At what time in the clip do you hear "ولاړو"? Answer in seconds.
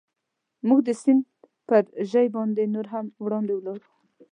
3.55-3.87